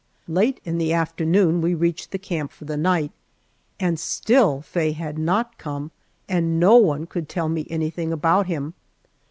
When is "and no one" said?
6.27-7.05